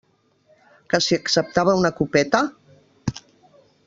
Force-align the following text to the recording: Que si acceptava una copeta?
Que 0.93 0.99
si 1.07 1.17
acceptava 1.17 1.75
una 1.81 1.91
copeta? 1.99 2.41